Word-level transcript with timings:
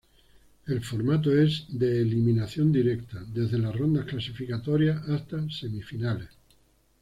El 0.65 0.81
formato 0.83 1.31
es 1.31 1.67
a 1.79 1.85
eliminación 1.85 2.71
directa, 2.71 3.23
desde 3.31 3.59
las 3.59 3.75
rondas 3.75 4.05
clasificatorias 4.07 5.07
hasta 5.07 5.47
semifinales. 5.51 6.29